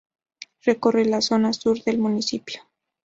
Recorre 0.63 1.05
la 1.05 1.21
zona 1.21 1.53
sur 1.53 1.83
del 1.83 1.99
municipio. 1.99 2.63